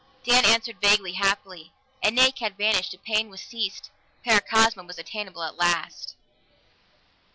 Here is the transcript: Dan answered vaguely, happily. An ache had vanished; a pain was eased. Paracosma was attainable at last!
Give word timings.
Dan 0.23 0.43
answered 0.47 0.81
vaguely, 0.81 1.11
happily. 1.13 1.71
An 2.01 2.17
ache 2.17 2.39
had 2.39 2.57
vanished; 2.57 2.91
a 2.95 2.97
pain 2.97 3.29
was 3.29 3.53
eased. 3.53 3.91
Paracosma 4.25 4.81
was 4.83 4.97
attainable 4.97 5.43
at 5.43 5.57
last! 5.57 6.15